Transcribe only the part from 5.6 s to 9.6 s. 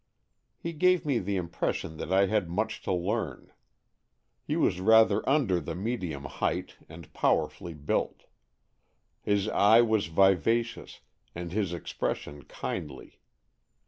medium height and powerfully built. His